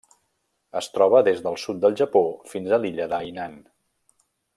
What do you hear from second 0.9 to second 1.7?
troba des del